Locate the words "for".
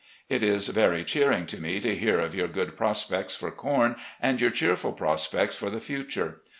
3.35-3.51, 5.55-5.69